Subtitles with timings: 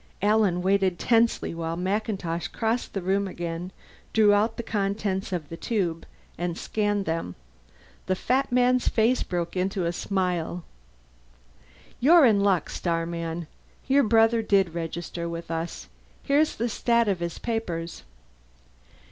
[0.23, 3.71] Alan waited tensely while MacIntosh crossed the room again,
[4.13, 6.07] drew out the contents of the tube,
[6.39, 7.35] and scanned them.
[8.07, 10.63] The fat man's face was broken by a smile.
[11.99, 13.45] "You're in luck, starman.
[13.87, 15.87] Your brother did register with us.
[16.23, 18.01] Here's the 'stat of his papers."